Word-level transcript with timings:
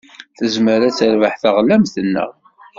Tezmer 0.37 0.81
ad 0.87 0.95
terbeḥ 0.97 1.33
teɣlamt-nneɣ. 1.41 2.29